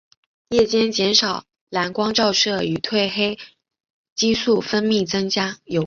[0.49, 3.37] 夜间减少蓝光照射与褪黑
[4.15, 5.79] 激素分泌增加有关。